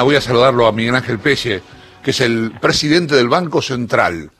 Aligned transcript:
Voy 0.00 0.16
a 0.16 0.22
saludarlo 0.22 0.66
a 0.66 0.72
Miguel 0.72 0.94
Ángel 0.94 1.18
Pelle, 1.18 1.62
que 2.02 2.12
es 2.12 2.20
el 2.22 2.52
presidente 2.60 3.14
del 3.14 3.28
Banco 3.28 3.60
Central. 3.60 4.30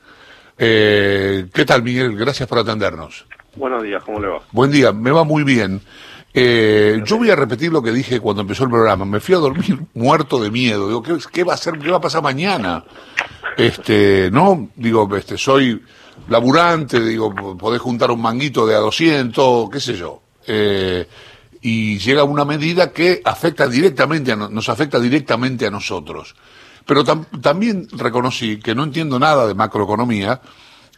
Eh, 0.57 1.45
¿Qué 1.53 1.63
tal, 1.63 1.83
Miguel? 1.83 2.17
Gracias 2.17 2.49
por 2.49 2.57
atendernos. 2.57 3.25
Buenos 3.55 3.83
días, 3.83 4.03
¿cómo 4.03 4.19
le 4.19 4.29
va? 4.29 4.41
Buen 4.51 4.71
día, 4.71 4.91
me 4.91 5.11
va 5.11 5.23
muy 5.23 5.43
bien. 5.43 5.79
Eh, 6.33 7.03
yo 7.05 7.17
voy 7.17 7.29
a 7.29 7.35
repetir 7.35 7.71
lo 7.71 7.83
que 7.83 7.91
dije 7.91 8.19
cuando 8.19 8.41
empezó 8.41 8.63
el 8.63 8.71
programa. 8.71 9.05
Me 9.05 9.19
fui 9.19 9.35
a 9.35 9.37
dormir 9.37 9.79
muerto 9.93 10.41
de 10.41 10.49
miedo. 10.49 10.87
Digo, 10.87 11.03
¿qué, 11.03 11.17
qué 11.31 11.43
va 11.43 11.53
a 11.53 11.55
hacer? 11.55 11.77
¿Qué 11.77 11.91
va 11.91 11.97
a 11.97 12.01
pasar 12.01 12.23
mañana? 12.23 12.83
Este, 13.55 14.31
no, 14.31 14.69
digo, 14.75 15.07
este, 15.15 15.37
soy 15.37 15.83
laburante, 16.29 16.99
digo, 16.99 17.33
podés 17.57 17.79
juntar 17.79 18.09
un 18.09 18.21
manguito 18.21 18.65
de 18.65 18.73
a 18.75 18.79
200, 18.79 19.69
qué 19.69 19.79
sé 19.79 19.93
yo. 19.93 20.19
Eh, 20.47 21.07
y 21.63 21.97
llega 21.97 22.25
una 22.25 22.43
medida 22.43 22.91
que 22.91 23.21
afecta 23.23 23.67
directamente 23.67 24.33
a, 24.33 24.35
nos 24.35 24.67
afecta 24.67 24.99
directamente 24.99 25.65
a 25.65 25.71
nosotros. 25.71 26.35
Pero 26.85 27.05
también 27.05 27.87
reconocí 27.93 28.59
que 28.59 28.75
no 28.75 28.83
entiendo 28.83 29.17
nada 29.17 29.47
de 29.47 29.53
macroeconomía 29.53 30.41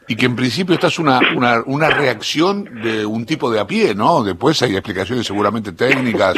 y 0.07 0.15
que 0.15 0.25
en 0.25 0.35
principio 0.35 0.73
esta 0.73 0.87
es 0.87 0.97
una, 0.97 1.19
una, 1.35 1.61
una 1.67 1.91
reacción 1.91 2.81
de 2.81 3.05
un 3.05 3.27
tipo 3.27 3.51
de 3.51 3.59
a 3.59 3.67
pie, 3.67 3.93
¿no? 3.93 4.23
Después 4.23 4.59
hay 4.63 4.75
explicaciones 4.75 5.27
seguramente 5.27 5.71
técnicas 5.73 6.35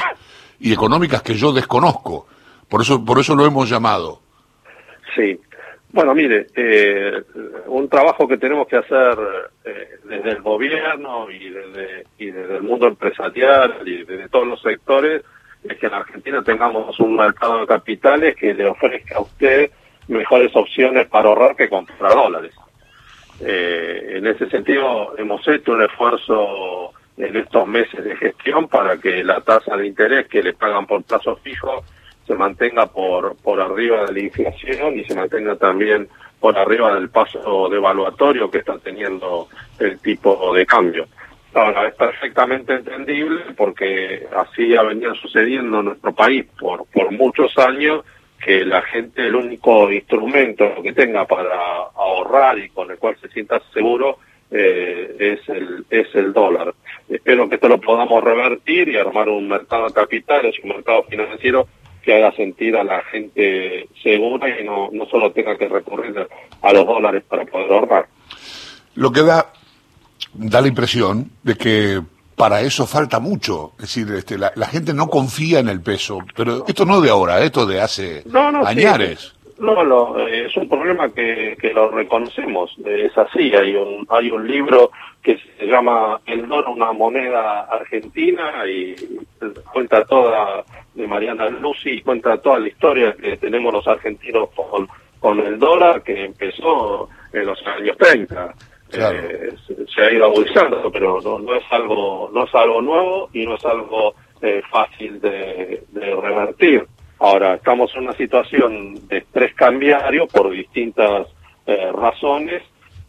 y 0.59 0.73
económicas 0.73 1.21
que 1.21 1.35
yo 1.35 1.53
desconozco. 1.53 2.27
Por 2.67 2.81
eso, 2.81 3.05
por 3.05 3.19
eso 3.19 3.33
lo 3.33 3.45
hemos 3.45 3.69
llamado. 3.69 4.21
Sí, 5.15 5.39
bueno, 5.89 6.13
mire, 6.13 6.47
eh, 6.55 7.23
un 7.67 7.87
trabajo 7.87 8.27
que 8.27 8.37
tenemos 8.37 8.67
que 8.67 8.77
hacer 8.77 9.17
eh, 9.63 9.89
desde 10.03 10.31
el 10.31 10.41
gobierno 10.41 11.31
y 11.31 11.49
desde, 11.49 12.05
y 12.17 12.31
desde 12.31 12.57
el 12.57 12.63
mundo 12.63 12.87
empresarial 12.87 13.81
y 13.85 14.03
desde 14.03 14.29
todos 14.29 14.47
los 14.47 14.61
sectores 14.61 15.23
es 15.63 15.77
que 15.77 15.87
en 15.87 15.93
Argentina 15.93 16.43
tengamos 16.43 16.99
un 16.99 17.15
mercado 17.15 17.61
de 17.61 17.67
capitales 17.67 18.35
que 18.35 18.53
le 18.53 18.67
ofrezca 18.67 19.15
a 19.15 19.21
usted 19.21 19.71
mejores 20.07 20.55
opciones 20.55 21.07
para 21.07 21.29
ahorrar 21.29 21.55
que 21.55 21.69
comprar 21.69 22.13
dólares. 22.13 22.53
Eh, 23.39 24.13
en 24.17 24.27
ese 24.27 24.49
sentido, 24.49 25.17
hemos 25.17 25.47
hecho 25.47 25.73
un 25.73 25.83
esfuerzo 25.83 26.93
en 27.17 27.35
estos 27.35 27.67
meses 27.67 28.03
de 28.03 28.15
gestión 28.15 28.67
para 28.67 28.97
que 28.97 29.23
la 29.23 29.41
tasa 29.41 29.75
de 29.75 29.87
interés 29.87 30.27
que 30.27 30.43
le 30.43 30.53
pagan 30.53 30.85
por 30.85 31.03
plazo 31.03 31.35
fijo 31.37 31.83
se 32.27 32.35
mantenga 32.35 32.87
por, 32.87 33.37
por 33.37 33.59
arriba 33.61 34.05
de 34.05 34.13
la 34.13 34.19
inflación 34.19 34.99
y 34.99 35.05
se 35.05 35.15
mantenga 35.15 35.55
también 35.55 36.09
por 36.39 36.57
arriba 36.57 36.93
del 36.93 37.09
paso 37.09 37.69
devaluatorio 37.69 38.51
que 38.51 38.59
está 38.59 38.77
teniendo 38.77 39.47
el 39.79 39.99
tipo 39.99 40.53
de 40.53 40.65
cambio. 40.65 41.07
Ahora, 41.53 41.87
es 41.87 41.95
perfectamente 41.95 42.73
entendible 42.73 43.41
porque 43.55 44.27
así 44.35 44.75
ha 44.75 44.83
venido 44.83 45.15
sucediendo 45.15 45.79
en 45.79 45.85
nuestro 45.85 46.13
país 46.13 46.45
por, 46.59 46.85
por 46.87 47.11
muchos 47.11 47.57
años 47.57 48.03
que 48.43 48.63
la 48.63 48.81
gente 48.83 49.25
el 49.25 49.35
único 49.35 49.91
instrumento 49.91 50.81
que 50.83 50.93
tenga 50.93 51.25
para 51.25 51.57
ahorrar 51.95 52.59
y 52.59 52.69
con 52.69 52.91
el 52.91 52.97
cual 52.97 53.17
se 53.19 53.29
sienta 53.29 53.59
seguro 53.73 54.19
eh, 54.51 55.15
es 55.19 55.49
el 55.49 55.85
es 55.89 56.13
el 56.13 56.31
dólar. 56.31 56.73
Espero 57.09 57.49
que 57.49 57.55
esto 57.55 57.67
lo 57.67 57.81
podamos 57.81 58.23
revertir 58.23 58.89
y 58.89 58.97
armar 58.97 59.27
un 59.27 59.47
mercado 59.47 59.87
de 59.87 59.93
capitales, 59.93 60.55
un 60.63 60.69
mercado 60.69 61.03
financiero 61.03 61.67
que 62.07 62.13
haga 62.13 62.31
sentir 62.37 62.73
a 62.77 62.85
la 62.85 63.03
gente 63.11 63.89
segura 64.01 64.47
y 64.47 64.63
no, 64.63 64.87
no 64.93 65.05
solo 65.07 65.29
tenga 65.33 65.57
que 65.57 65.67
recurrir 65.67 66.25
a 66.61 66.71
los 66.71 66.85
dólares 66.85 67.21
para 67.27 67.43
poder 67.43 67.69
ahorrar. 67.69 68.07
Lo 68.95 69.11
que 69.11 69.23
da, 69.23 69.51
da 70.33 70.61
la 70.61 70.69
impresión 70.69 71.29
de 71.43 71.55
que 71.55 72.01
para 72.37 72.61
eso 72.61 72.87
falta 72.87 73.19
mucho. 73.19 73.73
Es 73.77 73.93
decir, 73.93 74.09
este, 74.13 74.37
la, 74.37 74.67
gente 74.67 74.93
no 74.93 75.09
confía 75.09 75.59
en 75.59 75.67
el 75.67 75.81
peso. 75.81 76.19
Pero 76.33 76.63
esto 76.65 76.85
no 76.85 77.01
de 77.01 77.09
ahora, 77.09 77.41
esto 77.41 77.65
de 77.65 77.81
hace 77.81 78.23
no, 78.27 78.53
no, 78.53 78.65
añares. 78.65 79.33
No, 79.59 79.83
no, 79.83 80.19
eh, 80.19 80.45
es 80.45 80.55
un 80.55 80.69
problema 80.69 81.09
que, 81.09 81.57
que 81.59 81.73
lo 81.73 81.89
reconocemos, 81.89 82.75
es 82.85 83.17
así, 83.17 83.55
hay 83.55 83.75
un, 83.75 84.05
hay 84.09 84.29
un 84.29 84.47
libro 84.47 84.91
que 85.23 85.37
se 85.57 85.65
llama 85.65 86.21
El 86.25 86.47
dólar, 86.47 86.69
una 86.69 86.91
moneda 86.91 87.61
argentina 87.61 88.67
y 88.67 88.95
cuenta 89.73 90.05
toda, 90.05 90.63
de 90.93 91.07
Mariana 91.07 91.49
Lucy, 91.49 92.01
cuenta 92.01 92.37
toda 92.37 92.59
la 92.59 92.67
historia 92.67 93.15
que 93.15 93.37
tenemos 93.37 93.73
los 93.73 93.87
argentinos 93.87 94.49
con, 94.55 94.87
con 95.19 95.39
el 95.39 95.57
dólar 95.57 96.03
que 96.03 96.25
empezó 96.25 97.09
en 97.33 97.45
los 97.45 97.59
años 97.65 97.97
30. 97.97 98.53
Eh, 98.93 99.53
se, 99.93 100.01
ha 100.01 100.11
ido 100.11 100.25
agudizando, 100.25 100.89
pero 100.91 101.19
no, 101.21 101.39
no, 101.39 101.55
es 101.55 101.63
algo 101.71 102.29
no 102.33 102.45
es 102.45 102.55
algo 102.55 102.81
nuevo 102.81 103.29
y 103.33 103.45
no 103.45 103.55
es 103.55 103.65
algo 103.65 104.15
eh, 104.41 104.61
fácil 104.69 105.19
de, 105.19 105.83
de 105.89 106.15
revertir. 106.15 106.85
Ahora, 107.19 107.55
estamos 107.55 107.91
en 107.95 108.03
una 108.03 108.13
situación 108.13 109.07
de 109.07 109.17
estrés 109.17 109.53
cambiario 109.55 110.27
por 110.27 110.51
distintas 110.51 111.27
eh, 111.65 111.91
razones 111.91 112.61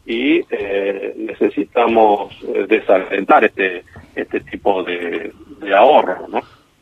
y 0.06 0.41
eh, 0.50 1.14
necesitamos 1.19 2.32
eh, 2.42 2.66
desalentar 2.66 3.44
este, 3.44 3.84
este 4.14 4.41
tipo 4.41 4.82
de, 4.82 5.32
ahorro, 5.76 6.26
¿no? 6.28 6.41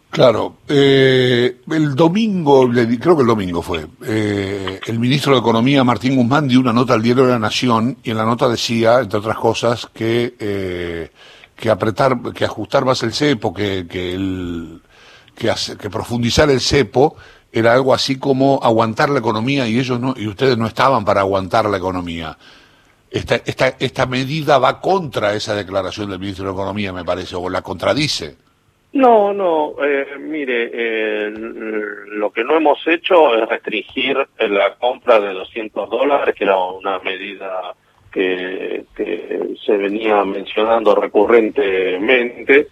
Claro, 0.08 0.54
el 0.68 1.94
domingo, 1.94 2.70
creo 2.70 3.16
que 3.16 3.22
el 3.22 3.28
domingo 3.28 3.60
fue, 3.60 3.84
el 4.06 4.98
ministro 4.98 5.34
de 5.34 5.40
Economía, 5.40 5.84
Martín 5.84 6.16
Guzmán, 6.16 6.48
dio 6.48 6.60
una 6.60 6.72
nota 6.72 6.94
al 6.94 7.02
diario 7.02 7.24
de 7.24 7.32
la 7.32 7.38
Nación 7.38 7.98
y 8.02 8.12
en 8.12 8.16
la 8.16 8.24
nota 8.24 8.48
decía, 8.48 9.00
entre 9.00 9.18
otras 9.18 9.36
cosas, 9.36 9.86
que, 9.92 11.10
que 11.54 11.70
apretar, 11.70 12.16
que 12.32 12.46
ajustar 12.46 12.86
más 12.86 13.02
el 13.02 13.12
cepo, 13.12 13.52
que, 13.52 13.86
que 13.86 14.14
el, 14.14 14.80
que, 15.36 15.52
que 15.78 15.90
profundizar 15.90 16.50
el 16.50 16.60
cepo 16.60 17.16
era 17.52 17.72
algo 17.72 17.94
así 17.94 18.18
como 18.18 18.60
aguantar 18.62 19.08
la 19.08 19.20
economía 19.20 19.66
y 19.66 19.78
ellos 19.78 20.00
no, 20.00 20.14
y 20.16 20.26
ustedes 20.26 20.58
no 20.58 20.66
estaban 20.66 21.04
para 21.04 21.20
aguantar 21.20 21.66
la 21.66 21.76
economía. 21.76 22.36
Esta, 23.10 23.36
esta, 23.36 23.76
esta 23.78 24.06
medida 24.06 24.58
va 24.58 24.80
contra 24.80 25.32
esa 25.34 25.54
declaración 25.54 26.10
del 26.10 26.18
ministro 26.18 26.46
de 26.46 26.52
Economía, 26.52 26.92
me 26.92 27.04
parece, 27.04 27.36
o 27.36 27.48
la 27.48 27.62
contradice. 27.62 28.36
No, 28.92 29.32
no, 29.32 29.74
eh, 29.82 30.18
mire, 30.18 30.70
eh, 30.72 31.30
lo 31.30 32.30
que 32.30 32.44
no 32.44 32.56
hemos 32.56 32.86
hecho 32.86 33.34
es 33.34 33.48
restringir 33.48 34.16
la 34.38 34.74
compra 34.74 35.20
de 35.20 35.32
200 35.34 35.88
dólares, 35.88 36.34
que 36.34 36.44
era 36.44 36.58
una 36.58 36.98
medida 36.98 37.74
que, 38.10 38.84
que 38.96 39.54
se 39.64 39.76
venía 39.76 40.24
mencionando 40.24 40.94
recurrentemente, 40.94 42.68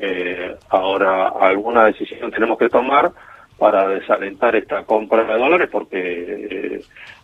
eh, 0.00 0.56
ahora 0.68 1.28
alguna 1.28 1.86
decisión 1.86 2.30
tenemos 2.30 2.58
que 2.58 2.68
tomar 2.68 3.12
para 3.58 3.88
desalentar 3.88 4.56
esta 4.56 4.84
compra 4.84 5.24
de 5.24 5.38
dólares 5.38 5.68
porque 5.70 5.98
eh, 5.98 6.80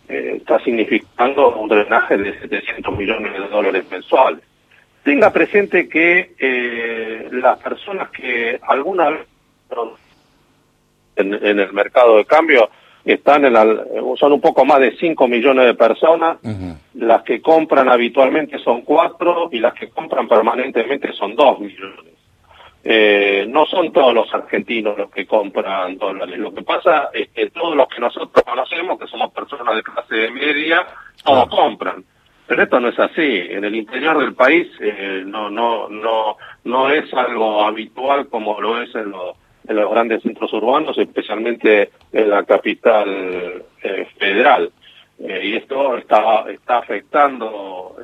eh, 0.09 0.33
está 0.37 0.59
significando 0.63 1.55
un 1.57 1.67
drenaje 1.67 2.17
de 2.17 2.39
700 2.39 2.97
millones 2.97 3.33
de 3.33 3.47
dólares 3.47 3.85
mensuales. 3.89 4.41
Tenga 5.03 5.31
presente 5.31 5.89
que 5.89 6.35
eh, 6.37 7.27
las 7.31 7.57
personas 7.59 8.09
que 8.11 8.59
alguna 8.61 9.09
vez 9.09 9.27
en, 11.15 11.33
en, 11.33 11.59
el 11.59 11.73
mercado 11.73 12.17
de 12.17 12.25
cambio 12.25 12.69
están 13.03 13.45
en 13.45 13.53
la, 13.53 13.65
son 14.17 14.33
un 14.33 14.41
poco 14.41 14.63
más 14.63 14.79
de 14.79 14.95
5 14.97 15.27
millones 15.27 15.65
de 15.65 15.73
personas, 15.73 16.37
las 16.93 17.23
que 17.23 17.41
compran 17.41 17.89
habitualmente 17.89 18.59
son 18.59 18.81
4 18.81 19.49
y 19.51 19.59
las 19.59 19.73
que 19.73 19.89
compran 19.89 20.27
permanentemente 20.27 21.11
son 21.13 21.35
2 21.35 21.59
millones. 21.59 22.10
Eh, 22.83 23.45
no 23.47 23.65
son 23.67 23.93
todos 23.93 24.13
los 24.13 24.33
argentinos 24.33 24.97
los 24.97 25.11
que 25.11 25.27
compran 25.27 25.97
dólares. 25.97 26.39
Lo 26.39 26.53
que 26.53 26.63
pasa 26.63 27.09
es 27.13 27.29
que 27.29 27.49
todos 27.51 27.75
los 27.75 27.87
que 27.87 28.01
nosotros 28.01 28.43
conocemos, 28.43 28.99
que 28.99 29.07
somos 29.07 29.31
personas 29.31 29.75
de 29.75 29.83
clase 29.83 30.31
media, 30.31 30.87
todos 31.23 31.47
compran. 31.49 32.03
Pero 32.47 32.63
esto 32.63 32.79
no 32.79 32.89
es 32.89 32.99
así. 32.99 33.47
En 33.49 33.63
el 33.63 33.75
interior 33.75 34.17
del 34.19 34.33
país 34.33 34.67
eh, 34.79 35.23
no, 35.25 35.49
no, 35.49 35.89
no, 35.89 36.37
no 36.63 36.89
es 36.89 37.13
algo 37.13 37.63
habitual 37.63 38.27
como 38.27 38.59
lo 38.59 38.81
es 38.81 38.93
en 38.95 39.11
los, 39.11 39.37
en 39.67 39.75
los 39.75 39.91
grandes 39.91 40.23
centros 40.23 40.51
urbanos, 40.51 40.97
especialmente 40.97 41.91
en 42.11 42.29
la 42.29 42.43
capital 42.43 43.63
eh, 43.83 44.07
federal. 44.17 44.71
y 45.19 45.55
esto 45.55 45.97
está, 45.97 46.45
está 46.49 46.79
afectando 46.79 47.95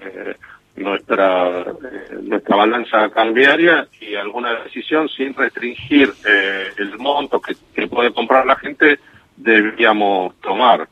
nuestra 0.77 1.61
eh, 1.61 2.17
nuestra 2.21 2.55
balanza 2.55 3.09
cambiaria 3.09 3.87
y 3.99 4.15
alguna 4.15 4.61
decisión 4.63 5.09
sin 5.09 5.33
restringir 5.33 6.13
eh, 6.27 6.67
el 6.77 6.97
monto 6.97 7.41
que, 7.41 7.87
puede 7.87 8.13
comprar 8.13 8.45
la 8.45 8.55
gente 8.55 8.99
deberíamos 9.35 10.35
tomar. 10.41 10.87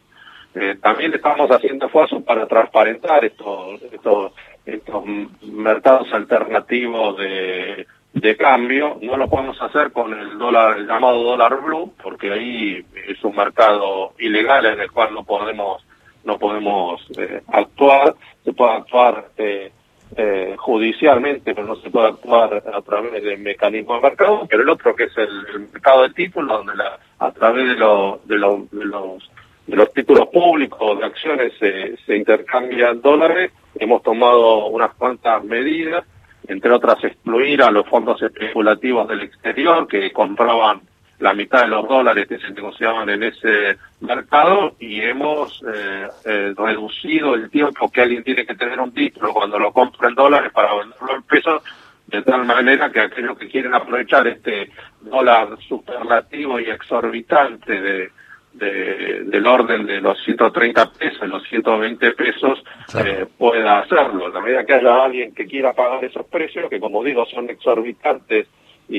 Eh, 0.54 0.78
también 0.82 1.14
estamos 1.14 1.50
haciendo 1.52 1.86
esfuerzos 1.86 2.24
para 2.24 2.48
transparentar 2.48 3.26
estos, 3.26 3.82
estos, 3.92 4.32
estos 4.66 5.04
mercados 5.42 6.12
alternativos 6.14 7.18
de, 7.18 7.86
de 8.14 8.38
cambio. 8.38 8.98
No 9.02 9.18
lo 9.18 9.30
podemos 9.30 9.62
hacer 9.62 9.92
con 9.92 10.18
el 10.18 10.38
dólar, 10.38 10.78
el 10.78 10.88
llamado 10.88 11.22
dólar 11.24 11.62
blue, 11.62 11.94
porque 12.02 12.32
ahí 12.32 12.86
es 13.08 13.24
un 13.24 13.36
mercado 13.36 14.14
ilegal 14.18 14.66
en 14.66 14.80
el 14.80 14.92
cual 14.92 15.14
no 15.14 15.24
podemos 15.24 15.86
no 16.26 16.40
podemos 16.40 17.02
eh, 17.18 17.42
actuar, 17.48 18.16
se 18.44 18.52
puede 18.52 18.72
actuar 18.74 19.30
eh, 19.38 19.72
eh, 20.16 20.56
judicialmente, 20.58 21.54
pero 21.54 21.68
no 21.68 21.76
se 21.78 21.90
puede 21.90 22.08
actuar 22.10 22.64
a 22.74 22.82
través 22.82 23.24
del 23.24 23.40
mecanismo 23.40 23.96
de 23.96 24.02
mercado, 24.02 24.48
pero 24.50 24.64
el 24.64 24.70
otro 24.70 24.96
que 24.96 25.06
es 25.06 25.18
el, 25.18 25.68
mercado 25.72 26.04
de 26.04 26.10
títulos, 26.12 26.58
donde 26.58 26.76
la, 26.76 27.00
a 27.20 27.32
través 27.32 27.68
de, 27.68 27.76
lo, 27.76 28.22
de, 28.26 28.38
lo, 28.38 28.68
de 28.72 28.86
los 28.86 29.30
de 29.68 29.76
los 29.76 29.92
títulos 29.94 30.28
públicos 30.28 31.00
de 31.00 31.06
acciones 31.06 31.54
se, 31.60 31.98
se 32.06 32.16
intercambian 32.16 33.02
dólares. 33.02 33.52
Hemos 33.76 34.04
tomado 34.04 34.68
unas 34.68 34.94
cuantas 34.94 35.44
medidas, 35.44 36.06
entre 36.48 36.72
otras 36.72 37.04
excluir 37.04 37.64
a 37.64 37.72
los 37.72 37.88
fondos 37.88 38.22
especulativos 38.22 39.08
del 39.08 39.22
exterior 39.22 39.88
que 39.88 40.12
compraban 40.12 40.82
la 41.20 41.34
mitad 41.34 41.62
de 41.62 41.68
los 41.68 41.88
dólares 41.88 42.28
que 42.28 42.40
se 42.40 42.52
negociaban 42.52 43.10
en 43.10 43.24
ese 43.24 43.78
mercado 44.02 44.76
y 44.80 45.02
hemos 45.02 45.64
eh, 45.74 46.08
eh, 46.26 46.54
reducido 46.56 47.36
el 47.36 47.50
tiempo 47.50 47.90
que 47.90 48.02
alguien 48.02 48.24
tiene 48.24 48.46
que 48.46 48.56
tener 48.56 48.80
un 48.80 48.94
título 48.94 49.34
cuando 49.34 49.58
lo 49.58 49.72
compra 49.72 50.10
en 50.10 50.16
dólares 50.16 50.52
para 50.54 50.74
venderlo 50.76 51.16
en 51.16 51.24
pesos 51.24 51.64
de 52.08 52.22
tal 52.22 52.46
manera 52.46 52.92
que 52.92 53.00
aquellos 53.00 53.38
que 53.38 53.48
quieren 53.48 53.74
aprovechar 53.74 54.28
este 54.28 54.70
dólar 55.02 55.58
superlativo 55.68 56.60
y 56.60 56.70
exorbitante 56.70 57.82
de, 57.82 58.12
del 58.54 59.46
orden 59.48 59.86
de 59.86 60.00
los 60.00 60.18
130 60.24 60.92
pesos, 60.94 61.28
los 61.28 61.44
120 61.50 62.12
pesos, 62.12 62.64
eh, 63.04 63.26
pueda 63.38 63.80
hacerlo. 63.80 64.30
la 64.30 64.40
medida 64.40 64.66
que 64.66 64.76
haya 64.76 65.04
alguien 65.04 65.34
que 65.34 65.46
quiera 65.46 65.74
pagar 65.74 66.06
esos 66.06 66.26
precios, 66.28 66.70
que 66.70 66.80
como 66.80 67.04
digo 67.04 67.26
son 67.26 67.50
exorbitantes 67.50 68.48
y, 68.90 68.98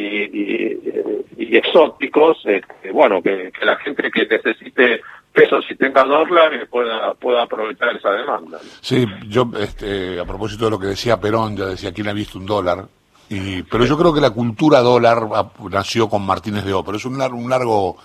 y, 1.39 1.57
exóticos, 1.57 2.39
este, 2.45 2.91
bueno, 2.93 3.23
que, 3.23 3.53
la 3.63 3.77
gente 3.77 4.11
que 4.11 4.27
necesite 4.27 5.01
pesos 5.33 5.65
y 5.71 5.75
tenga 5.77 6.05
dólares 6.05 6.69
pueda, 6.71 7.15
pueda 7.15 7.43
aprovechar 7.43 7.95
esa 7.97 8.11
demanda. 8.11 8.59
Sí, 8.81 9.07
yo 9.29 9.51
este, 9.59 10.19
a 10.19 10.25
propósito 10.25 10.65
de 10.65 10.71
lo 10.71 10.79
que 10.79 10.89
decía 10.89 11.21
Perón, 11.21 11.57
ya 11.57 11.67
decía, 11.67 11.93
¿quién 11.93 12.09
ha 12.09 12.13
visto 12.13 12.39
un 12.39 12.47
dólar? 12.47 12.87
Y, 13.29 13.63
pero 13.65 13.85
yo 13.85 13.99
creo 13.99 14.15
que 14.15 14.21
la 14.21 14.31
cultura 14.31 14.81
dólar 14.81 15.27
nació 15.71 16.09
con 16.09 16.25
Martínez 16.25 16.65
de 16.65 16.73
O, 16.73 16.85
pero 16.85 16.97
es 16.97 17.05
un, 17.05 17.21
un 17.21 17.51
largo, 17.51 17.97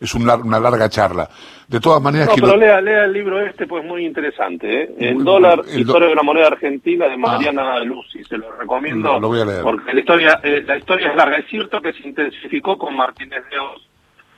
es 0.00 0.14
una 0.14 0.60
larga 0.60 0.88
charla. 0.88 1.28
De 1.68 1.80
todas 1.80 2.00
maneras... 2.00 2.28
No, 2.28 2.34
pero 2.34 2.56
lea, 2.56 2.80
lea 2.80 3.04
el 3.04 3.12
libro 3.12 3.40
este, 3.44 3.66
pues 3.66 3.84
muy 3.84 4.06
interesante. 4.06 4.84
¿eh? 4.84 4.94
El 4.98 5.24
dólar, 5.24 5.62
historia 5.74 6.08
de 6.08 6.14
la 6.14 6.22
moneda 6.22 6.46
argentina 6.46 7.06
de 7.06 7.14
ah. 7.14 7.18
Mariana 7.18 7.80
Lucy, 7.80 8.22
se 8.22 8.38
lo 8.38 8.52
recomiendo. 8.52 9.18
lo 9.18 9.28
voy 9.28 9.40
a 9.40 9.44
leer. 9.44 9.62
Porque 9.62 9.92
la 9.92 10.00
historia, 10.00 10.40
eh, 10.44 10.62
la 10.64 10.76
historia 10.78 11.10
es 11.10 11.16
larga. 11.16 11.38
Es 11.38 11.46
cierto 11.48 11.80
que 11.80 11.92
se 11.92 12.06
intensificó 12.06 12.78
con 12.78 12.96
Martínez 12.96 13.42
de 13.50 13.58
O 13.58 13.74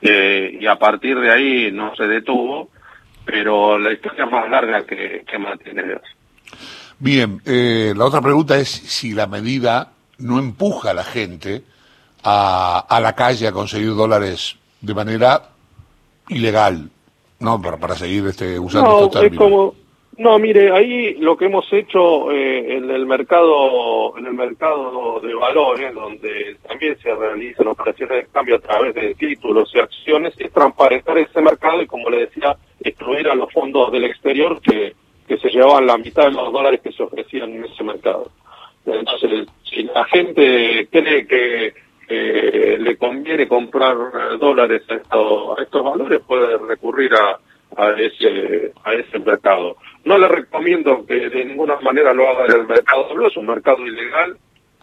eh, 0.01 0.59
y 0.59 0.67
a 0.67 0.77
partir 0.77 1.19
de 1.21 1.31
ahí 1.31 1.71
no 1.71 1.95
se 1.97 2.05
detuvo, 2.05 2.71
pero 3.27 3.79
la 3.79 3.93
historia 3.93 4.25
es 4.25 4.31
más 4.31 4.49
larga 4.49 4.87
que, 4.87 5.25
que 5.31 5.39
Martínez 5.39 5.87
de 5.87 5.95
O. 5.97 6.01
Bien, 6.99 7.43
eh, 7.45 7.93
la 7.95 8.07
otra 8.07 8.23
pregunta 8.23 8.57
es 8.57 8.69
si 8.71 9.13
la 9.13 9.27
medida 9.27 9.93
no 10.19 10.39
empuja 10.39 10.93
a 10.93 10.95
la 10.95 11.05
gente 11.05 11.63
a, 12.25 12.87
a 12.89 13.01
la 13.01 13.15
calle 13.15 13.47
a 13.47 13.53
conseguir 13.53 13.95
dólares 13.95 14.58
de 14.81 14.95
manera 14.95 15.51
ilegal, 16.29 16.91
¿no? 17.41 17.61
Para, 17.61 17.77
para 17.77 17.95
seguir 17.95 18.27
este, 18.27 18.59
usando 18.59 19.11
no, 19.13 19.23
es 19.23 19.37
como, 19.37 19.75
no, 20.19 20.37
mire, 20.41 20.73
ahí 20.73 21.15
lo 21.15 21.37
que 21.37 21.45
hemos 21.45 21.73
hecho 21.73 22.33
eh, 22.33 22.77
en 22.77 22.91
el 22.91 23.07
mercado, 23.07 24.19
en 24.19 24.27
el 24.27 24.35
mercado 24.35 25.21
de 25.21 25.33
valores, 25.33 25.95
donde 25.95 26.57
también 26.67 26.99
se 26.99 27.15
realizan 27.15 27.69
operaciones 27.69 28.25
de 28.25 28.33
cambio 28.33 28.57
a 28.57 28.59
través 28.59 28.97
de 28.97 29.15
títulos 29.15 29.71
y 29.73 29.79
acciones, 29.79 30.35
es 30.39 30.53
transparentar 30.53 31.19
ese 31.19 31.41
mercado 31.41 31.81
y, 31.83 31.87
como 31.87 32.11
le 32.11 32.27
decía, 32.27 32.57
excluir 32.81 33.29
a 33.29 33.37
los 33.37 33.53
fondos 33.53 33.93
del 33.93 34.07
exterior 34.07 34.61
que, 34.61 34.93
que 35.29 35.39
se 35.39 35.51
llevaban 35.51 35.87
la 35.87 35.97
mitad 35.97 36.25
de 36.25 36.33
los 36.33 36.53
dólares 36.53 36.81
que 36.83 36.91
se 36.91 37.05
ofrecían 37.05 37.53
en 37.53 37.67
ese 37.67 37.85
mercado. 37.85 38.29
Entonces, 38.87 39.47
si 39.63 39.85
la 39.85 40.05
gente 40.07 40.89
cree 40.91 41.29
que 41.29 41.75
le 42.09 42.97
conviene 42.97 43.47
comprar 43.47 43.97
dólares 44.39 44.83
a, 44.89 44.95
a, 44.95 45.63
estos 45.63 45.85
valores, 45.85 46.21
puede 46.27 46.57
recurrir 46.59 47.13
a, 47.15 47.39
a, 47.77 47.91
ese, 47.93 48.73
a 48.85 48.95
ese 48.95 49.19
mercado. 49.19 49.77
No 50.05 50.19
le 50.19 50.29
recomiendo 50.29 51.05
que 51.07 51.29
de 51.29 51.45
ninguna 51.45 51.77
manera 51.81 52.13
lo 52.15 52.29
haga 52.29 52.47
en 52.47 52.61
el 52.61 52.67
mercado 52.67 53.15
blue, 53.15 53.27
es 53.27 53.37
un 53.37 53.47
mercado 53.47 53.87
ilegal, 53.87 54.37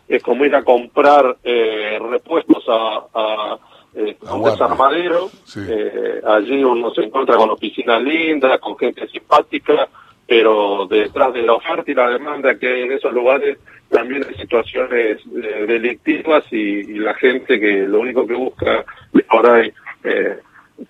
es 0.08 0.22
como 0.22 0.46
ir 0.46 0.56
a 0.56 0.64
comprar 0.64 1.38
eh, 1.44 1.98
repuestos 2.00 2.64
a, 2.68 3.06
a 3.14 3.60
eh, 3.96 4.18
un 4.32 4.44
desarmadero, 4.44 5.30
eh, 5.58 6.22
allí 6.28 6.64
uno 6.64 6.92
se 6.94 7.02
encuentra 7.02 7.38
con 7.38 7.50
oficinas 7.50 8.02
lindas, 8.04 8.60
con 8.60 8.78
gente 8.78 9.08
simpática, 9.08 9.88
pero 10.28 10.88
detrás 10.88 11.34
de 11.34 11.44
la 11.44 11.54
oferta 11.54 11.92
y 11.92 11.94
la 11.94 12.10
demanda 12.10 12.58
que 12.58 12.68
hay 12.68 12.82
en 12.84 12.92
esos 12.94 13.14
lugares 13.14 13.58
también 13.90 14.26
hay 14.28 14.36
situaciones 14.36 15.22
eh, 15.36 15.66
delictivas 15.68 16.44
y, 16.52 16.84
la 16.96 17.14
gente 17.16 17.60
que 17.60 17.88
lo 17.88 18.00
único 18.00 18.26
que 18.26 18.34
busca 18.34 18.84
ahora 19.30 19.62
es 19.62 19.74
eh, 20.04 20.40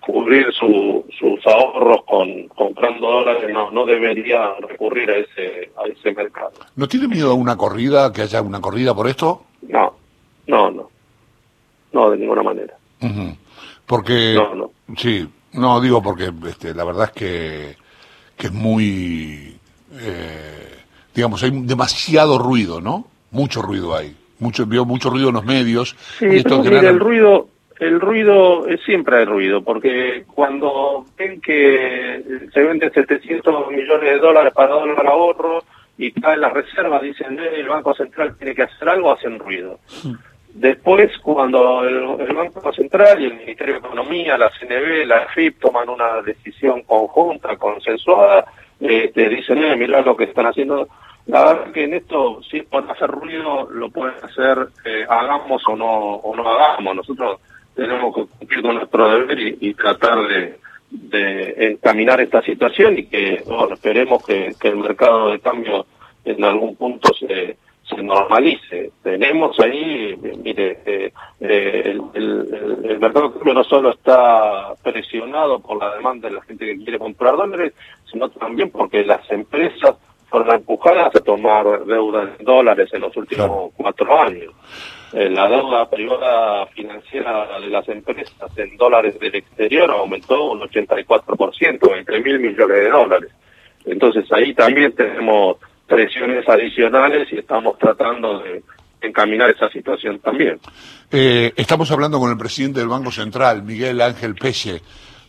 cubrir 0.00 0.46
sus 0.52 1.46
ahorros 1.46 2.02
con 2.06 2.48
comprando 2.48 3.06
dólares 3.06 3.52
no 3.52 3.70
no 3.70 3.84
debería 3.84 4.54
recurrir 4.66 5.10
a 5.10 5.16
ese 5.18 5.70
a 5.76 5.86
ese 5.86 6.12
mercado. 6.12 6.52
¿No 6.74 6.88
tiene 6.88 7.06
miedo 7.06 7.30
a 7.30 7.34
una 7.34 7.56
corrida, 7.56 8.12
que 8.12 8.22
haya 8.22 8.40
una 8.40 8.60
corrida 8.60 8.94
por 8.94 9.08
esto? 9.08 9.44
No, 9.62 9.94
no, 10.46 10.70
no, 10.70 10.90
no 11.92 12.10
de 12.10 12.16
ninguna 12.16 12.42
manera. 12.42 12.74
Porque 13.84 14.34
no, 14.34 14.54
no. 14.54 14.70
sí, 14.96 15.28
no 15.52 15.80
digo 15.80 16.02
porque 16.02 16.32
este, 16.48 16.74
la 16.74 16.84
verdad 16.84 17.04
es 17.04 17.12
que 17.12 17.76
que 18.36 18.48
es 18.48 18.52
muy, 18.52 19.56
eh, 19.98 20.78
digamos, 21.14 21.42
hay 21.42 21.50
demasiado 21.50 22.38
ruido, 22.38 22.80
¿no? 22.80 23.06
Mucho 23.30 23.62
ruido 23.62 23.94
hay. 23.94 24.14
Mucho, 24.38 24.66
veo 24.66 24.84
mucho 24.84 25.10
ruido 25.10 25.28
en 25.28 25.34
los 25.34 25.44
medios. 25.44 25.96
Sí, 26.18 26.26
esto 26.26 26.62
el 26.62 27.00
ruido, 27.00 27.48
el 27.78 28.00
ruido, 28.00 28.66
siempre 28.84 29.18
hay 29.18 29.24
ruido, 29.24 29.62
porque 29.62 30.24
cuando 30.26 31.06
ven 31.16 31.40
que 31.40 32.22
se 32.52 32.60
venden 32.60 32.92
700 32.92 33.70
millones 33.70 34.10
de 34.10 34.18
dólares 34.18 34.52
para 34.54 34.74
dólar 34.74 35.06
ahorro 35.06 35.64
y 35.98 36.12
caen 36.12 36.42
las 36.42 36.52
reservas, 36.52 37.02
dicen, 37.02 37.38
eh, 37.38 37.60
el 37.60 37.68
Banco 37.68 37.94
Central 37.94 38.36
tiene 38.36 38.54
que 38.54 38.62
hacer 38.62 38.88
algo, 38.88 39.12
hacen 39.12 39.38
ruido. 39.38 39.80
Mm. 40.04 40.14
Después, 40.56 41.12
cuando 41.18 41.84
el, 41.84 42.34
Banco 42.34 42.72
Central 42.72 43.20
y 43.20 43.26
el 43.26 43.34
Ministerio 43.34 43.74
de 43.74 43.80
Economía, 43.80 44.38
la 44.38 44.50
CNB, 44.58 45.04
la 45.06 45.26
FIP 45.34 45.60
toman 45.60 45.86
una 45.90 46.22
decisión 46.22 46.82
conjunta, 46.84 47.58
consensuada, 47.58 48.46
eh, 48.80 49.12
te 49.14 49.28
dicen, 49.28 49.62
eh, 49.62 49.76
mira 49.76 50.00
lo 50.00 50.16
que 50.16 50.24
están 50.24 50.46
haciendo. 50.46 50.88
La 51.26 51.44
verdad 51.44 51.72
que 51.72 51.84
en 51.84 51.92
esto, 51.92 52.40
si 52.50 52.62
pueden 52.62 52.88
hacer 52.88 53.10
ruido, 53.10 53.68
lo 53.70 53.90
pueden 53.90 54.14
hacer, 54.22 54.68
eh, 54.86 55.04
hagamos 55.06 55.62
o 55.68 55.76
no, 55.76 55.90
o 55.90 56.34
no 56.34 56.48
hagamos. 56.48 56.96
Nosotros 56.96 57.38
tenemos 57.74 58.14
que 58.14 58.24
cumplir 58.24 58.62
con 58.62 58.76
nuestro 58.76 59.10
deber 59.10 59.38
y, 59.60 59.74
tratar 59.74 60.26
de, 60.26 60.58
de, 60.88 61.66
encaminar 61.72 62.18
esta 62.22 62.40
situación 62.40 62.98
y 62.98 63.04
que, 63.04 63.42
bueno, 63.46 63.74
esperemos 63.74 64.24
que 64.24 64.54
el 64.62 64.76
mercado 64.76 65.32
de 65.32 65.40
cambio 65.40 65.84
en 66.24 66.42
algún 66.42 66.76
punto 66.76 67.12
se 67.12 67.58
se 67.96 68.02
normalice. 68.02 68.92
Tenemos 69.02 69.58
ahí, 69.58 70.14
mire, 70.42 70.78
eh, 70.84 71.12
eh, 71.40 71.98
el, 72.14 72.80
el, 72.84 72.98
mercado 73.00 73.34
no 73.44 73.64
solo 73.64 73.90
está 73.90 74.74
presionado 74.82 75.58
por 75.60 75.78
la 75.78 75.96
demanda 75.96 76.28
de 76.28 76.34
la 76.34 76.42
gente 76.42 76.66
que 76.66 76.76
quiere 76.76 76.98
comprar 76.98 77.36
dólares, 77.36 77.72
sino 78.10 78.28
también 78.28 78.70
porque 78.70 79.04
las 79.04 79.28
empresas 79.30 79.96
fueron 80.28 80.54
empujadas 80.54 81.14
a 81.14 81.20
tomar 81.20 81.84
deuda 81.84 82.34
en 82.38 82.44
dólares 82.44 82.88
en 82.92 83.00
los 83.00 83.16
últimos 83.16 83.72
cuatro 83.76 84.20
años. 84.20 84.52
Eh, 85.12 85.30
la 85.30 85.48
deuda 85.48 85.88
privada 85.88 86.66
financiera 86.66 87.58
de 87.60 87.68
las 87.68 87.88
empresas 87.88 88.58
en 88.58 88.76
dólares 88.76 89.18
del 89.18 89.36
exterior 89.36 89.90
aumentó 89.90 90.50
un 90.50 90.60
84%, 90.60 91.96
entre 91.96 92.20
mil 92.20 92.40
millones 92.40 92.76
de 92.76 92.90
dólares. 92.90 93.30
Entonces 93.84 94.30
ahí 94.32 94.52
también 94.52 94.92
tenemos 94.94 95.58
presiones 95.86 96.48
adicionales 96.48 97.28
y 97.32 97.38
estamos 97.38 97.78
tratando 97.78 98.40
de 98.40 98.62
encaminar 99.00 99.50
esa 99.50 99.68
situación 99.70 100.18
también. 100.20 100.58
Eh, 101.10 101.52
estamos 101.56 101.90
hablando 101.90 102.18
con 102.18 102.30
el 102.30 102.38
presidente 102.38 102.80
del 102.80 102.88
Banco 102.88 103.10
Central, 103.10 103.62
Miguel 103.62 104.00
Ángel 104.00 104.34
Peche. 104.34 104.80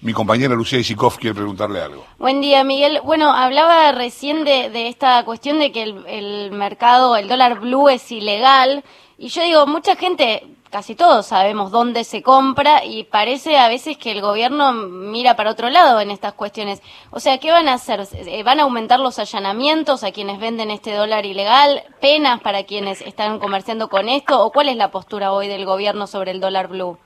Mi 0.01 0.13
compañera 0.13 0.53
Lucía 0.53 0.79
Isikov 0.79 1.17
quiere 1.17 1.35
preguntarle 1.35 1.81
algo. 1.81 2.05
Buen 2.19 2.39
día, 2.39 2.63
Miguel. 2.63 2.99
Bueno, 3.03 3.33
hablaba 3.33 3.91
recién 3.91 4.43
de, 4.43 4.69
de 4.69 4.89
esta 4.89 5.23
cuestión 5.25 5.59
de 5.59 5.71
que 5.71 5.83
el, 5.83 6.05
el 6.07 6.51
mercado, 6.51 7.15
el 7.17 7.27
dólar 7.27 7.59
blue 7.59 7.89
es 7.89 8.11
ilegal. 8.11 8.83
Y 9.17 9.29
yo 9.29 9.41
digo, 9.41 9.65
mucha 9.65 9.95
gente 9.95 10.43
casi 10.69 10.95
todos 10.95 11.25
sabemos 11.25 11.71
dónde 11.71 12.03
se 12.03 12.21
compra 12.21 12.83
y 12.85 13.03
parece 13.03 13.57
a 13.57 13.69
veces 13.69 13.97
que 13.97 14.11
el 14.11 14.21
gobierno 14.21 14.73
mira 14.73 15.35
para 15.35 15.51
otro 15.51 15.69
lado 15.69 15.99
en 15.99 16.11
estas 16.11 16.33
cuestiones. 16.33 16.81
O 17.11 17.19
sea, 17.19 17.37
¿qué 17.37 17.51
van 17.51 17.67
a 17.67 17.73
hacer? 17.73 18.01
Eh, 18.13 18.43
¿Van 18.43 18.59
a 18.59 18.63
aumentar 18.63 18.99
los 18.99 19.19
allanamientos 19.19 20.03
a 20.03 20.11
quienes 20.11 20.39
venden 20.39 20.71
este 20.71 20.93
dólar 20.93 21.25
ilegal? 21.25 21.83
¿Penas 22.01 22.41
para 22.41 22.63
quienes 22.63 23.01
están 23.01 23.39
comerciando 23.39 23.89
con 23.89 24.09
esto? 24.09 24.43
¿O 24.43 24.51
cuál 24.51 24.69
es 24.69 24.77
la 24.77 24.91
postura 24.91 25.31
hoy 25.31 25.47
del 25.47 25.65
gobierno 25.65 26.07
sobre 26.07 26.31
el 26.31 26.39
dólar 26.39 26.67
blue? 26.67 26.97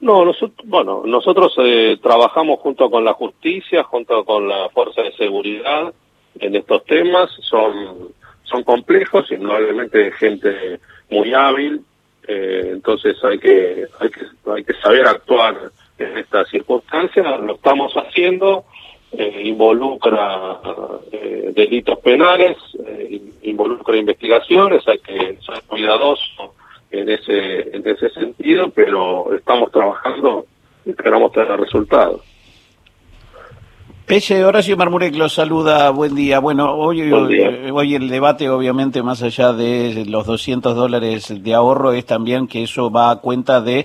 No, 0.00 0.24
nosotros, 0.24 0.66
bueno, 0.68 1.02
nosotros 1.06 1.54
eh, 1.58 1.98
trabajamos 2.02 2.60
junto 2.60 2.90
con 2.90 3.04
la 3.04 3.14
justicia, 3.14 3.82
junto 3.84 4.24
con 4.24 4.46
la 4.46 4.68
fuerza 4.68 5.02
de 5.02 5.12
seguridad 5.12 5.92
en 6.38 6.54
estos 6.54 6.84
temas. 6.84 7.30
Son, 7.40 8.12
son 8.44 8.62
complejos, 8.62 9.30
indudablemente 9.30 10.12
gente 10.12 10.80
muy 11.10 11.32
hábil, 11.32 11.82
eh, 12.28 12.70
entonces 12.72 13.16
hay 13.24 13.38
que, 13.38 13.86
hay 14.00 14.10
que 14.10 14.20
hay 14.50 14.64
que 14.64 14.74
saber 14.74 15.06
actuar 15.06 15.70
en 15.98 16.18
esta 16.18 16.44
circunstancia, 16.44 17.22
lo 17.38 17.54
estamos 17.54 17.92
haciendo, 17.94 18.64
eh, 19.12 19.42
involucra 19.44 20.60
eh, 21.12 21.52
delitos 21.54 21.98
penales, 22.00 22.56
eh, 22.86 23.20
involucra 23.42 23.96
investigaciones, 23.96 24.86
hay 24.86 24.98
que 24.98 25.38
ser 25.40 25.62
cuidadoso 25.66 26.54
en 26.90 27.08
ese, 27.08 27.76
en 27.76 27.86
ese 27.86 28.10
sentido, 28.10 28.70
pero 28.70 29.34
estamos 29.34 29.70
trabajando 29.72 30.46
y 30.84 30.90
esperamos 30.90 31.32
tener 31.32 31.58
resultados. 31.58 32.20
Pese 34.06 34.44
Horacio 34.44 34.76
Marmurek 34.76 35.16
los 35.16 35.32
saluda, 35.32 35.90
buen 35.90 36.14
día. 36.14 36.38
Bueno, 36.38 36.72
hoy, 36.76 37.10
hoy 37.10 37.94
el 37.96 38.08
debate, 38.08 38.48
obviamente, 38.48 39.02
más 39.02 39.20
allá 39.20 39.52
de 39.52 40.04
los 40.06 40.26
200 40.26 40.76
dólares 40.76 41.34
de 41.42 41.54
ahorro, 41.54 41.92
es 41.92 42.06
también 42.06 42.46
que 42.46 42.62
eso 42.62 42.88
va 42.88 43.10
a 43.10 43.16
cuenta 43.16 43.60
de 43.60 43.84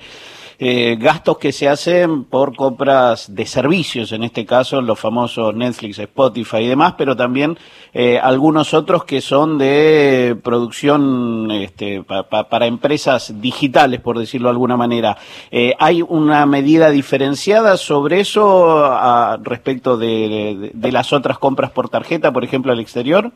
eh, 0.63 0.95
gastos 0.99 1.39
que 1.39 1.51
se 1.51 1.67
hacen 1.67 2.23
por 2.25 2.55
compras 2.55 3.33
de 3.33 3.47
servicios, 3.47 4.11
en 4.11 4.23
este 4.23 4.45
caso 4.45 4.79
los 4.79 4.99
famosos 4.99 5.55
Netflix, 5.55 5.97
Spotify 5.97 6.57
y 6.57 6.67
demás, 6.67 6.93
pero 6.99 7.15
también 7.15 7.57
eh, 7.93 8.19
algunos 8.21 8.75
otros 8.75 9.03
que 9.03 9.21
son 9.21 9.57
de 9.57 10.37
producción 10.43 11.49
este, 11.49 12.03
para 12.03 12.67
empresas 12.67 13.41
digitales, 13.41 14.01
por 14.01 14.19
decirlo 14.19 14.49
de 14.49 14.51
alguna 14.51 14.77
manera. 14.77 15.17
Eh, 15.49 15.73
¿Hay 15.79 16.03
una 16.03 16.45
medida 16.45 16.91
diferenciada 16.91 17.75
sobre 17.75 18.19
eso 18.19 18.87
respecto 19.41 19.97
de 19.97 20.71
las 20.91 21.11
otras 21.11 21.39
compras 21.39 21.71
por 21.71 21.89
tarjeta, 21.89 22.31
por 22.31 22.43
ejemplo, 22.43 22.71
al 22.71 22.79
exterior? 22.79 23.31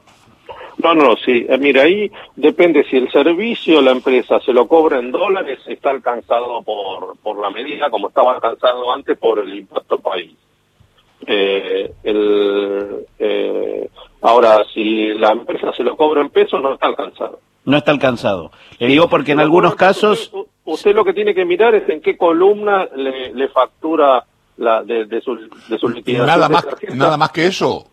No, 0.77 0.93
no, 0.93 1.15
sí. 1.17 1.45
Eh, 1.47 1.57
mira, 1.57 1.83
ahí 1.83 2.11
depende 2.35 2.83
si 2.89 2.97
el 2.97 3.09
servicio, 3.11 3.81
la 3.81 3.91
empresa 3.91 4.39
se 4.41 4.53
lo 4.53 4.67
cobra 4.67 4.99
en 4.99 5.11
dólares, 5.11 5.59
está 5.67 5.91
alcanzado 5.91 6.61
por, 6.63 7.17
por 7.19 7.39
la 7.39 7.49
medida, 7.49 7.89
como 7.89 8.09
estaba 8.09 8.35
alcanzado 8.35 8.91
antes 8.91 9.17
por 9.17 9.39
el 9.39 9.53
impuesto 9.55 9.99
país. 9.99 10.33
Eh, 11.25 11.91
el, 12.03 13.05
eh, 13.17 13.89
ahora, 14.21 14.63
si 14.73 15.13
la 15.13 15.31
empresa 15.31 15.71
se 15.73 15.83
lo 15.83 15.95
cobra 15.95 16.21
en 16.21 16.29
pesos, 16.29 16.61
no 16.61 16.73
está 16.73 16.87
alcanzado. 16.87 17.39
No 17.63 17.77
está 17.77 17.91
alcanzado. 17.91 18.51
Le 18.77 18.87
digo 18.87 19.09
porque 19.09 19.31
en 19.31 19.39
algunos 19.39 19.75
casos... 19.75 20.31
Usted, 20.65 20.95
lo 20.95 21.05
que 21.05 21.13
tiene 21.13 21.33
que 21.33 21.45
mirar 21.45 21.73
es 21.73 21.87
en 21.89 22.01
qué 22.01 22.17
columna 22.17 22.87
le, 22.95 23.47
factura 23.49 24.23
la 24.57 24.83
de, 24.83 25.05
de, 25.05 25.21
su, 25.21 25.35
de 25.35 25.77
su 25.79 25.89
liquidación. 25.89 26.27
Nada 26.27 26.49
más, 26.49 26.67
nada 26.93 27.17
más 27.17 27.31
que 27.31 27.47
eso 27.47 27.87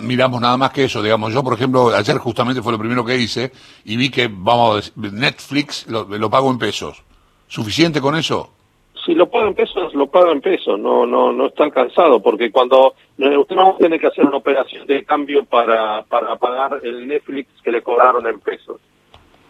miramos 0.00 0.40
nada 0.40 0.56
más 0.56 0.70
que 0.70 0.84
eso, 0.84 1.02
digamos. 1.02 1.32
Yo, 1.32 1.42
por 1.42 1.54
ejemplo, 1.54 1.88
ayer 1.94 2.18
justamente 2.18 2.62
fue 2.62 2.72
lo 2.72 2.78
primero 2.78 3.04
que 3.04 3.16
hice 3.16 3.52
y 3.84 3.96
vi 3.96 4.10
que, 4.10 4.28
vamos, 4.30 4.92
Netflix 4.96 5.86
lo, 5.88 6.04
lo 6.04 6.30
pago 6.30 6.50
en 6.50 6.58
pesos. 6.58 7.02
¿Suficiente 7.48 8.00
con 8.00 8.16
eso? 8.16 8.50
Si 9.04 9.14
lo 9.14 9.30
paga 9.30 9.46
en 9.46 9.54
pesos, 9.54 9.94
lo 9.94 10.08
paga 10.08 10.32
en 10.32 10.40
pesos. 10.40 10.78
No, 10.80 11.06
no, 11.06 11.32
no 11.32 11.46
está 11.46 11.62
alcanzado 11.62 12.20
porque 12.20 12.50
cuando 12.50 12.94
eh, 13.18 13.36
usted 13.36 13.54
no 13.54 13.76
tiene 13.78 14.00
que 14.00 14.08
hacer 14.08 14.24
una 14.24 14.38
operación 14.38 14.84
de 14.86 15.04
cambio 15.04 15.44
para, 15.44 16.02
para 16.02 16.34
pagar 16.36 16.80
el 16.82 17.06
Netflix 17.06 17.48
que 17.62 17.70
le 17.70 17.82
cobraron 17.82 18.26
en 18.26 18.40
pesos. 18.40 18.80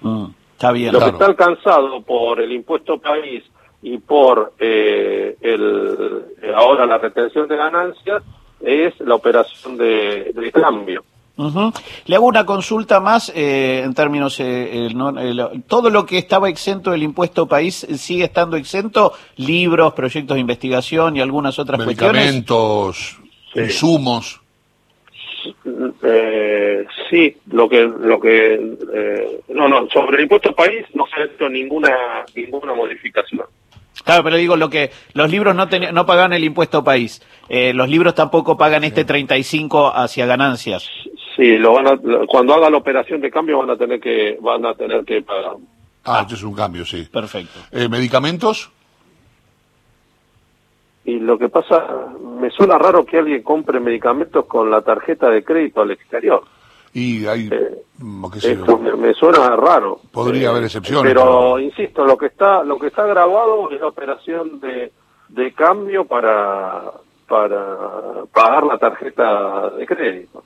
Mm, 0.02 0.26
está 0.52 0.72
bien. 0.72 0.92
Lo 0.92 1.00
que 1.00 1.06
está 1.06 1.24
alcanzado 1.24 2.02
por 2.02 2.40
el 2.40 2.52
impuesto 2.52 2.98
país 2.98 3.44
y 3.80 3.96
por 3.96 4.52
eh, 4.58 5.36
el, 5.40 6.52
ahora 6.54 6.84
la 6.84 6.98
retención 6.98 7.48
de 7.48 7.56
ganancias 7.56 8.22
es 8.60 8.98
la 9.00 9.14
operación 9.14 9.76
de, 9.76 10.50
cambio. 10.52 11.04
Le 12.06 12.16
hago 12.16 12.26
una 12.26 12.46
consulta 12.46 12.98
más 12.98 13.30
eh, 13.34 13.82
en 13.84 13.92
términos, 13.92 14.38
eh, 14.40 14.88
todo 15.66 15.90
lo 15.90 16.06
que 16.06 16.16
estaba 16.16 16.48
exento 16.48 16.92
del 16.92 17.02
impuesto 17.02 17.46
país 17.46 17.86
sigue 17.96 18.24
estando 18.24 18.56
exento, 18.56 19.12
libros, 19.36 19.92
proyectos 19.92 20.34
de 20.34 20.40
investigación 20.40 21.16
y 21.16 21.20
algunas 21.20 21.58
otras 21.58 21.78
Medicamentos, 21.80 23.18
insumos. 23.54 24.40
Eh, 26.02 26.86
sí, 27.10 27.36
lo 27.50 27.68
que, 27.68 27.82
lo 27.82 28.18
que, 28.18 29.38
no, 29.48 29.68
no, 29.68 29.88
sobre 29.90 30.16
el 30.16 30.22
impuesto 30.22 30.54
país 30.54 30.86
no 30.94 31.04
se 31.06 31.20
ha 31.20 31.24
hecho 31.24 31.48
ninguna, 31.50 32.24
ninguna 32.34 32.74
modificación. 32.74 33.44
Claro, 34.04 34.22
pero 34.24 34.36
digo 34.36 34.56
lo 34.56 34.70
que 34.70 34.90
los 35.14 35.30
libros 35.30 35.54
no 35.54 35.66
no 35.92 36.06
pagan 36.06 36.32
el 36.32 36.44
impuesto 36.44 36.84
país. 36.84 37.22
Eh, 37.48 37.72
los 37.72 37.88
libros 37.88 38.14
tampoco 38.14 38.56
pagan 38.56 38.84
este 38.84 39.04
35 39.04 39.92
hacia 39.94 40.26
ganancias. 40.26 40.88
Sí, 41.36 41.58
lo 41.58 41.74
van 41.74 41.86
a, 41.86 41.98
cuando 42.26 42.54
haga 42.54 42.70
la 42.70 42.78
operación 42.78 43.20
de 43.20 43.30
cambio 43.30 43.58
van 43.58 43.70
a 43.70 43.76
tener 43.76 44.00
que 44.00 44.38
van 44.40 44.64
a 44.64 44.74
tener 44.74 45.04
que 45.04 45.22
pagar. 45.22 45.56
Ah, 46.04 46.20
esto 46.22 46.34
es 46.34 46.42
un 46.42 46.54
cambio, 46.54 46.84
sí. 46.84 47.06
Perfecto. 47.10 47.58
Eh, 47.72 47.88
¿Medicamentos? 47.88 48.70
Y 51.04 51.20
lo 51.20 51.38
que 51.38 51.48
pasa, 51.48 52.08
me 52.40 52.50
suena 52.50 52.78
raro 52.78 53.04
que 53.04 53.18
alguien 53.18 53.42
compre 53.42 53.78
medicamentos 53.78 54.46
con 54.46 54.70
la 54.70 54.82
tarjeta 54.82 55.30
de 55.30 55.44
crédito 55.44 55.82
al 55.82 55.92
exterior. 55.92 56.42
Y 56.98 57.26
hay, 57.26 57.50
eh, 57.52 57.82
me, 57.98 59.12
suena 59.12 59.54
raro. 59.54 60.00
Podría 60.10 60.48
haber 60.48 60.64
excepciones. 60.64 61.12
Pero, 61.12 61.58
insisto, 61.58 62.06
lo 62.06 62.16
que 62.16 62.24
está 62.24 62.64
lo 62.64 62.78
que 62.78 62.86
está 62.86 63.04
grabado 63.04 63.70
es 63.70 63.78
la 63.82 63.88
operación 63.88 64.60
de, 64.60 64.90
de 65.28 65.52
cambio 65.52 66.06
para 66.06 66.92
para 67.28 68.24
pagar 68.32 68.64
la 68.64 68.78
tarjeta 68.78 69.68
de 69.76 69.86
crédito. 69.86 70.42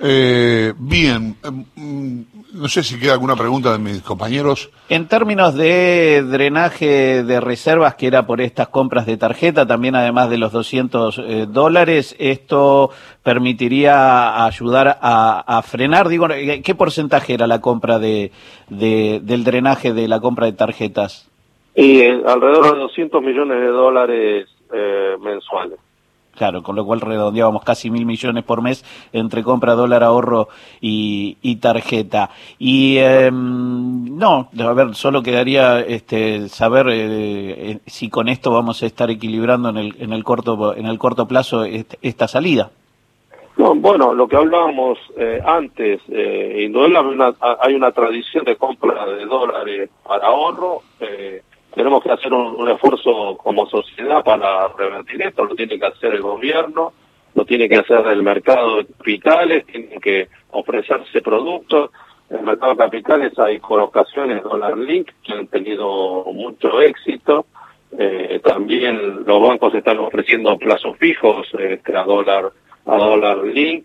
Eh, 0.00 0.72
bien, 0.76 1.36
mm, 1.76 2.20
no 2.54 2.68
sé 2.68 2.82
si 2.82 2.98
queda 2.98 3.12
alguna 3.12 3.36
pregunta 3.36 3.72
de 3.72 3.78
mis 3.78 4.02
compañeros. 4.02 4.70
En 4.88 5.06
términos 5.08 5.54
de 5.54 6.22
drenaje 6.22 7.22
de 7.22 7.40
reservas, 7.40 7.94
que 7.94 8.06
era 8.06 8.26
por 8.26 8.40
estas 8.40 8.68
compras 8.68 9.06
de 9.06 9.16
tarjeta, 9.16 9.66
también 9.66 9.94
además 9.94 10.30
de 10.30 10.38
los 10.38 10.52
200 10.52 11.18
eh, 11.18 11.46
dólares, 11.48 12.16
¿esto 12.18 12.90
permitiría 13.22 14.44
ayudar 14.44 14.98
a, 15.00 15.62
frenar? 15.62 16.08
Digo, 16.08 16.26
¿qué 16.28 16.74
porcentaje 16.74 17.34
era 17.34 17.46
la 17.46 17.60
compra 17.60 17.98
de, 17.98 18.32
del 18.68 19.44
drenaje 19.44 19.92
de 19.92 20.08
la 20.08 20.20
compra 20.20 20.46
de 20.46 20.52
tarjetas? 20.52 21.30
Y 21.74 22.00
eh, 22.00 22.22
alrededor 22.26 22.74
de 22.74 22.80
200 22.80 23.22
millones 23.22 23.60
de 23.60 23.66
dólares 23.66 24.48
eh, 24.72 25.16
mensuales. 25.20 25.78
Claro, 26.36 26.62
con 26.62 26.74
lo 26.74 26.84
cual 26.84 27.00
redondeábamos 27.00 27.62
casi 27.62 27.90
mil 27.90 28.06
millones 28.06 28.44
por 28.44 28.60
mes 28.60 28.84
entre 29.12 29.42
compra, 29.42 29.74
dólar, 29.74 30.02
ahorro 30.02 30.48
y, 30.80 31.56
tarjeta. 31.56 32.30
Y 32.58 32.98
em, 32.98 34.16
no, 34.18 34.48
a 34.58 34.72
ver, 34.72 34.94
solo 34.94 35.22
quedaría 35.22 35.80
este, 35.80 36.48
saber 36.48 36.88
eh, 36.88 37.70
eh, 37.70 37.78
si 37.86 38.10
con 38.10 38.28
esto 38.28 38.50
vamos 38.50 38.82
a 38.82 38.86
estar 38.86 39.10
equilibrando 39.10 39.68
en 39.68 39.76
el, 39.76 39.94
en 39.98 40.12
el 40.12 40.24
corto 40.24 40.74
en 40.74 40.86
el 40.86 40.98
corto 40.98 41.26
plazo 41.26 41.64
esta 41.64 42.28
salida. 42.28 42.70
No, 43.56 43.72
bueno, 43.76 44.14
lo 44.14 44.26
que 44.26 44.36
hablábamos 44.36 44.98
eh, 45.16 45.40
antes, 45.44 46.00
eh, 46.08 46.68
hay 47.60 47.74
una 47.74 47.92
tradición 47.92 48.44
de 48.44 48.56
compra 48.56 49.06
de 49.06 49.26
dólares 49.26 49.90
para 50.02 50.26
ahorro. 50.26 50.82
Eh, 50.98 51.42
tenemos 51.74 52.02
que 52.02 52.12
hacer 52.12 52.32
un, 52.32 52.68
esfuerzo 52.68 53.36
como 53.36 53.66
sociedad 53.66 54.22
para 54.24 54.68
revertir 54.68 55.22
esto, 55.22 55.44
lo 55.44 55.54
tiene 55.54 55.78
que 55.78 55.86
hacer 55.86 56.14
el 56.14 56.22
gobierno, 56.22 56.92
lo 57.34 57.44
tiene 57.44 57.68
que 57.68 57.76
hacer 57.76 58.06
el 58.06 58.22
mercado 58.22 58.76
de 58.76 58.86
capitales, 58.86 59.66
tienen 59.66 60.00
que 60.00 60.28
ofrecerse 60.50 61.20
productos. 61.20 61.90
En 62.30 62.38
el 62.38 62.44
mercado 62.44 62.72
de 62.72 62.78
capitales 62.78 63.38
hay 63.38 63.58
colocaciones 63.58 64.42
Dollar 64.42 64.78
Link 64.78 65.10
que 65.22 65.32
han 65.32 65.46
tenido 65.48 66.24
mucho 66.32 66.80
éxito. 66.80 67.46
Eh, 67.98 68.40
también 68.42 69.24
los 69.24 69.42
bancos 69.42 69.74
están 69.74 69.98
ofreciendo 69.98 70.56
plazos 70.58 70.96
fijos 70.98 71.46
este, 71.58 71.96
a 71.96 72.04
dólar 72.04 72.50
a 72.86 72.96
dólar 72.96 73.38
link 73.44 73.84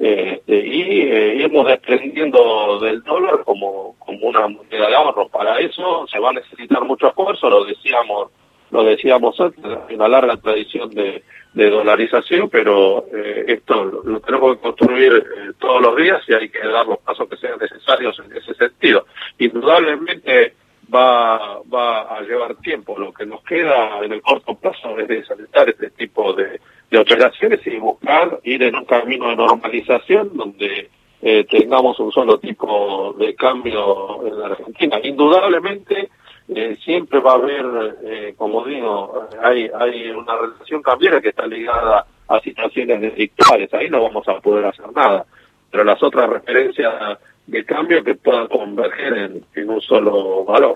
este, 0.00 0.66
y 0.66 1.02
eh, 1.02 1.34
irnos 1.44 1.66
desprendiendo 1.66 2.78
del 2.80 3.02
dólar 3.02 3.44
como, 3.44 3.96
como 3.98 4.28
una 4.28 4.48
moneda 4.48 4.88
de 4.88 4.94
ahorro. 4.94 5.28
Para 5.28 5.58
eso 5.58 6.06
se 6.10 6.18
va 6.18 6.30
a 6.30 6.32
necesitar 6.32 6.82
mucho 6.84 7.08
esfuerzo, 7.08 7.50
lo 7.50 7.66
decíamos, 7.66 8.30
lo 8.70 8.82
decíamos 8.82 9.38
antes, 9.38 9.62
hay 9.62 9.94
una 9.94 10.08
larga 10.08 10.38
tradición 10.38 10.88
de, 10.88 11.22
de 11.52 11.70
dolarización, 11.70 12.48
pero 12.48 13.04
eh, 13.12 13.44
esto 13.48 13.84
lo, 13.84 14.20
tenemos 14.20 14.56
que 14.56 14.62
construir 14.62 15.12
eh, 15.12 15.52
todos 15.58 15.82
los 15.82 15.94
días 15.96 16.22
y 16.28 16.32
hay 16.32 16.48
que 16.48 16.66
dar 16.66 16.86
los 16.86 16.98
pasos 17.00 17.28
que 17.28 17.36
sean 17.36 17.58
necesarios 17.60 18.18
en 18.24 18.34
ese 18.34 18.54
sentido. 18.54 19.04
Indudablemente 19.38 20.54
va, 20.92 21.60
va 21.62 22.16
a 22.16 22.22
llevar 22.22 22.56
tiempo. 22.56 22.98
Lo 22.98 23.12
que 23.12 23.26
nos 23.26 23.44
queda 23.44 24.02
en 24.02 24.12
el 24.12 24.22
corto 24.22 24.54
plazo 24.54 24.98
es 24.98 25.08
desalentar 25.08 25.68
este 25.68 25.90
tipo 25.90 26.32
de, 26.32 26.58
de 26.90 26.98
operaciones 26.98 27.60
y 27.66 27.76
buscar 27.78 28.40
ir 28.42 28.62
en 28.62 28.74
un 28.74 28.84
camino 28.84 29.28
de 29.28 29.36
normalización 29.36 30.36
donde 30.36 30.90
eh, 31.22 31.46
tengamos 31.48 32.00
un 32.00 32.10
solo 32.10 32.38
tipo 32.38 33.14
de 33.18 33.34
cambio 33.34 34.26
en 34.26 34.38
la 34.38 34.46
Argentina. 34.46 34.98
Indudablemente 35.02 36.08
eh, 36.48 36.76
siempre 36.82 37.20
va 37.20 37.32
a 37.32 37.34
haber, 37.34 37.96
eh, 38.04 38.34
como 38.36 38.64
digo, 38.64 39.28
hay, 39.42 39.70
hay 39.78 40.10
una 40.10 40.34
relación 40.36 40.82
cambiaria 40.82 41.20
que 41.20 41.28
está 41.28 41.46
ligada 41.46 42.06
a 42.26 42.40
situaciones 42.40 43.00
delictuales, 43.00 43.72
ahí 43.74 43.88
no 43.90 44.02
vamos 44.02 44.26
a 44.28 44.40
poder 44.40 44.64
hacer 44.64 44.86
nada, 44.94 45.26
pero 45.70 45.84
las 45.84 46.02
otras 46.02 46.28
referencias 46.28 47.18
de 47.46 47.64
cambio 47.64 48.02
que 48.02 48.14
puedan 48.14 48.46
converger 48.46 49.42
en, 49.54 49.68
un 49.68 49.80
solo 49.80 50.44
valor. 50.44 50.74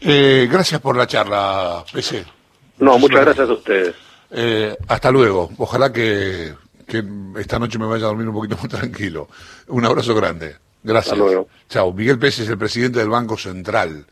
gracias 0.00 0.80
por 0.80 0.96
la 0.96 1.06
charla, 1.06 1.84
PC. 1.92 2.24
No, 2.78 2.98
muchas 2.98 3.24
gracias 3.24 3.48
a 3.48 3.52
ustedes. 3.52 4.11
Eh, 4.32 4.76
hasta 4.88 5.10
luego. 5.10 5.50
Ojalá 5.58 5.92
que, 5.92 6.54
que 6.86 7.04
esta 7.38 7.58
noche 7.58 7.78
me 7.78 7.86
vaya 7.86 8.04
a 8.04 8.08
dormir 8.08 8.28
un 8.28 8.34
poquito 8.34 8.56
más 8.56 8.68
tranquilo. 8.80 9.28
Un 9.68 9.84
abrazo 9.84 10.14
grande. 10.14 10.56
Gracias. 10.82 11.12
Hasta 11.12 11.24
luego. 11.24 11.48
Chao. 11.68 11.92
Miguel 11.92 12.18
Pérez 12.18 12.40
es 12.40 12.48
el 12.48 12.58
presidente 12.58 12.98
del 12.98 13.08
Banco 13.08 13.36
Central. 13.36 14.06